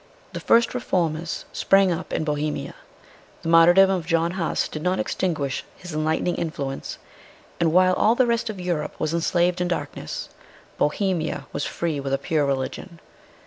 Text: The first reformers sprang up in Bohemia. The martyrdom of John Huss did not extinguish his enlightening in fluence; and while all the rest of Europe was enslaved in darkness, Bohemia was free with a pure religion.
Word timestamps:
The 0.33 0.39
first 0.39 0.73
reformers 0.73 1.45
sprang 1.53 1.91
up 1.91 2.11
in 2.11 2.23
Bohemia. 2.23 2.73
The 3.43 3.49
martyrdom 3.49 3.91
of 3.91 4.07
John 4.07 4.31
Huss 4.31 4.67
did 4.67 4.81
not 4.81 4.99
extinguish 4.99 5.63
his 5.77 5.93
enlightening 5.93 6.37
in 6.37 6.49
fluence; 6.49 6.97
and 7.59 7.71
while 7.71 7.93
all 7.93 8.15
the 8.15 8.25
rest 8.25 8.49
of 8.49 8.59
Europe 8.59 8.99
was 8.99 9.13
enslaved 9.13 9.61
in 9.61 9.67
darkness, 9.67 10.29
Bohemia 10.79 11.45
was 11.53 11.65
free 11.67 11.99
with 11.99 12.13
a 12.13 12.17
pure 12.17 12.47
religion. 12.47 12.99